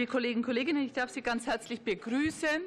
[0.00, 2.62] Liebe Kolleginnen und Kollegen, ich darf Sie ganz herzlich begrüßen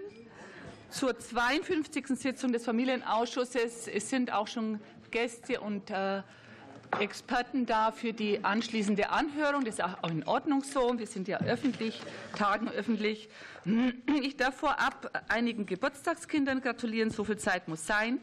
[0.91, 2.09] zur 52.
[2.09, 3.87] Sitzung des Familienausschusses.
[3.87, 6.21] Es sind auch schon Gäste und äh,
[6.99, 9.65] Experten da für die anschließende Anhörung.
[9.65, 10.97] Das ist auch in Ordnung so.
[10.97, 12.01] Wir sind ja öffentlich,
[12.37, 13.29] tagen öffentlich.
[14.21, 17.11] Ich darf vorab einigen Geburtstagskindern gratulieren.
[17.11, 18.19] So viel Zeit muss sein.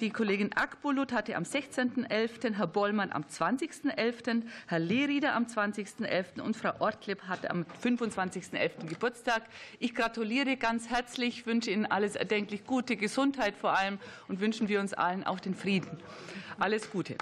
[0.00, 6.40] Die Kollegin Akbulut hatte am 16.11., Herr Bollmann am 20.11., Herr Lehrieder am 20.11.
[6.40, 8.86] und Frau Ortlieb hatte am 25.11.
[8.86, 9.42] Geburtstag.
[9.80, 14.80] Ich gratuliere ganz herzlich, wünsche Ihnen alles erdenklich Gute, Gesundheit vor allem und wünschen wir
[14.80, 15.98] uns allen auch den Frieden.
[16.58, 17.16] Alles Gute.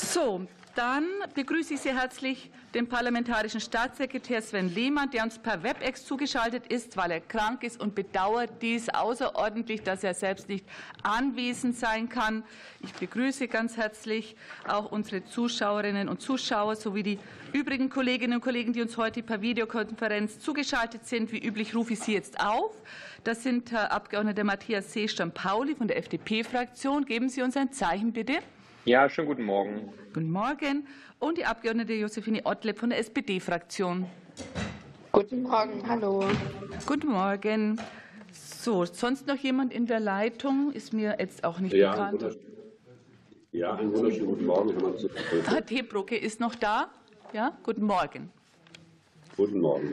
[0.00, 6.04] So, dann begrüße ich sehr herzlich den parlamentarischen Staatssekretär Sven Lehmann, der uns per WebEx
[6.04, 10.64] zugeschaltet ist, weil er krank ist und bedauert dies außerordentlich, dass er selbst nicht
[11.02, 12.44] anwesend sein kann.
[12.80, 14.36] Ich begrüße ganz herzlich
[14.68, 17.18] auch unsere Zuschauerinnen und Zuschauer sowie die
[17.52, 21.32] übrigen Kolleginnen und Kollegen, die uns heute per Videokonferenz zugeschaltet sind.
[21.32, 22.72] Wie üblich rufe ich Sie jetzt auf.
[23.24, 27.04] Das sind Herr Abgeordneter Matthias Seestern-Pauli von der FDP-Fraktion.
[27.04, 28.38] Geben Sie uns ein Zeichen, bitte.
[28.84, 29.92] Ja, schönen guten Morgen.
[30.14, 30.86] Guten Morgen.
[31.18, 34.06] Und die Abgeordnete Josephine Ottleb von der SPD-Fraktion.
[35.12, 36.24] Guten Morgen, hallo.
[36.86, 37.80] Guten Morgen.
[38.32, 40.72] So, sonst noch jemand in der Leitung?
[40.72, 42.38] Ist mir jetzt auch nicht ja, bekannt.
[43.52, 44.74] Ja, einen wunderschönen guten Morgen.
[45.48, 46.90] Herr Tebrucke ist noch da.
[47.32, 48.30] Ja, guten Morgen.
[49.36, 49.92] Guten Morgen.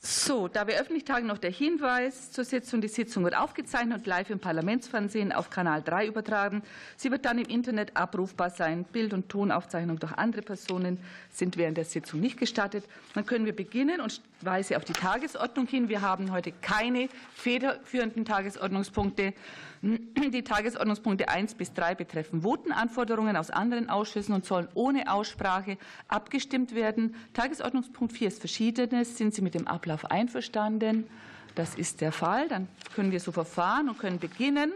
[0.00, 2.80] So, da wir öffentlich tagen, noch der Hinweis zur Sitzung.
[2.80, 6.62] Die Sitzung wird aufgezeichnet und live im Parlamentsfernsehen auf Kanal 3 übertragen.
[6.96, 8.84] Sie wird dann im Internet abrufbar sein.
[8.84, 11.00] Bild- und Tonaufzeichnung durch andere Personen
[11.32, 12.84] sind während der Sitzung nicht gestattet.
[13.14, 15.88] Dann können wir beginnen und weise auf die Tagesordnung hin.
[15.88, 19.34] Wir haben heute keine federführenden Tagesordnungspunkte.
[19.80, 25.76] Die Tagesordnungspunkte 1 bis 3 betreffen Votenanforderungen aus anderen Ausschüssen und sollen ohne Aussprache
[26.08, 27.14] abgestimmt werden.
[27.32, 29.16] Tagesordnungspunkt 4 ist Verschiedenes.
[29.16, 31.08] Sind Sie mit dem Ablauf einverstanden?
[31.54, 32.48] Das ist der Fall.
[32.48, 34.72] Dann können wir so verfahren und können beginnen.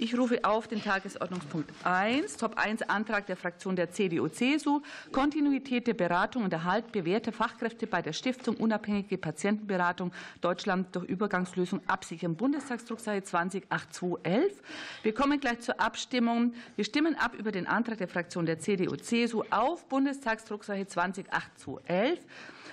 [0.00, 5.94] Ich rufe auf den Tagesordnungspunkt 1, Top 1 Antrag der Fraktion der CDU-CSU, Kontinuität der
[5.94, 12.36] Beratung und Erhalt bewährter Fachkräfte bei der Stiftung Unabhängige Patientenberatung Deutschland durch Übergangslösung absichern.
[12.36, 14.62] Bundestagsdrucksache 208211.
[15.02, 16.54] Wir kommen gleich zur Abstimmung.
[16.76, 22.20] Wir stimmen ab über den Antrag der Fraktion der CDU-CSU auf Bundestagsdrucksache 208211.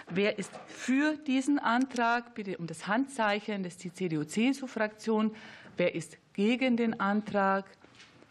[0.09, 2.35] Wer ist für diesen Antrag?
[2.35, 3.63] Bitte um das Handzeichen.
[3.63, 5.35] Das ist die CDU-CSU-Fraktion.
[5.77, 7.65] Wer ist gegen den Antrag?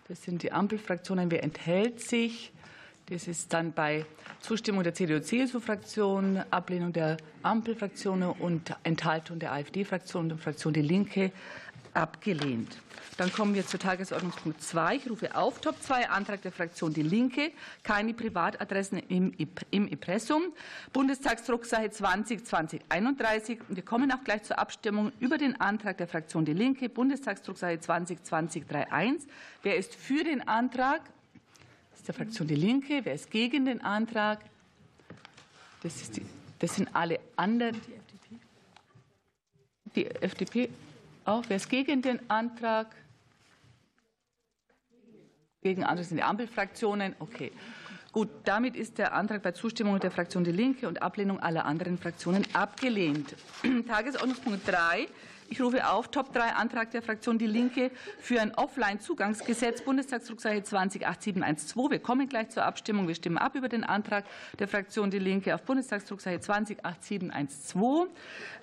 [0.09, 1.31] Das sind die Ampelfraktionen.
[1.31, 2.53] Wer enthält sich?
[3.07, 4.07] Das ist dann bei
[4.41, 11.33] Zustimmung der CDU-CSU-Fraktion, Ablehnung der Ampelfraktion und Enthaltung der AfD-Fraktion und der Fraktion Die Linke
[11.95, 12.77] abgelehnt.
[13.17, 14.97] Dann kommen wir zu Tagesordnungspunkt 2.
[14.97, 17.53] Ich rufe auf Top 2 Antrag der Fraktion Die Linke.
[17.85, 19.33] Keine Privatadressen im
[19.71, 20.53] Impressum.
[20.93, 23.61] Bundestagsdrucksache 20 2031.
[23.69, 26.89] Wir kommen auch gleich zur Abstimmung über den Antrag der Fraktion Die Linke.
[26.89, 29.29] Bundestagsdrucksache 20 2031.
[29.63, 31.03] Wer ist für den Antrag?
[31.93, 33.01] Das ist der Fraktion Die Linke.
[33.05, 34.41] Wer ist gegen den Antrag?
[35.85, 36.23] Das, die,
[36.59, 37.81] das sind alle anderen.
[39.95, 40.69] Die FDP
[41.25, 41.45] auch.
[41.49, 42.95] Wer ist gegen den Antrag?
[45.63, 47.15] Gegen andere sind die Ampelfraktionen.
[47.19, 47.51] Okay.
[48.13, 51.99] Gut, damit ist der Antrag bei Zustimmung der Fraktion Die Linke und Ablehnung aller anderen
[51.99, 53.35] Fraktionen abgelehnt.
[53.89, 55.09] Tagesordnungspunkt 3.
[55.51, 57.91] Ich rufe auf Top 3 Antrag der Fraktion Die Linke
[58.21, 61.91] für ein Offline-Zugangsgesetz Bundestagsdrucksache 208712.
[61.91, 63.09] Wir kommen gleich zur Abstimmung.
[63.09, 64.25] Wir stimmen ab über den Antrag
[64.59, 68.11] der Fraktion Die Linke auf Bundestagsdrucksache 208712.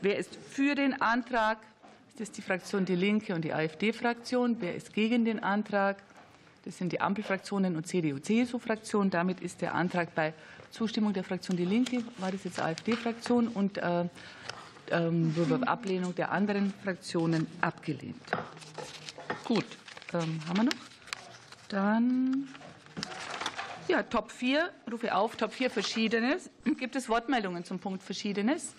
[0.01, 1.57] Wer ist für den Antrag?
[2.13, 4.57] Das ist die Fraktion Die Linke und die AfD-Fraktion.
[4.59, 5.97] Wer ist gegen den Antrag?
[6.65, 9.09] Das sind die Ampelfraktionen und CDU-CSU-Fraktion.
[9.09, 10.33] Damit ist der Antrag bei
[10.69, 14.05] Zustimmung der Fraktion Die Linke, war das jetzt AfD-Fraktion, und äh,
[14.91, 15.33] ähm,
[15.65, 18.21] Ablehnung der anderen Fraktionen abgelehnt.
[19.43, 19.65] Gut,
[20.13, 20.71] ähm, haben wir noch?
[21.69, 22.47] Dann
[23.87, 26.49] ja, Top 4, rufe auf, Top 4 Verschiedenes.
[26.77, 28.73] Gibt es Wortmeldungen zum Punkt Verschiedenes?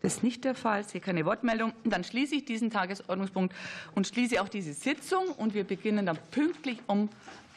[0.00, 0.82] Das ist nicht der Fall.
[0.82, 1.72] Ich sehe keine Wortmeldung.
[1.84, 3.54] Dann schließe ich diesen Tagesordnungspunkt
[3.94, 5.28] und schließe auch diese Sitzung.
[5.28, 7.08] Und wir beginnen dann pünktlich um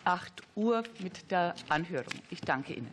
[0.05, 2.13] 8 Uhr mit der Anhörung.
[2.31, 2.89] Ich danke Ihnen.